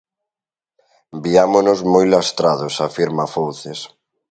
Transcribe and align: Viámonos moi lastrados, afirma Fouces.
Viámonos 1.25 1.79
moi 1.93 2.05
lastrados, 2.15 2.75
afirma 2.87 3.31
Fouces. 3.35 3.79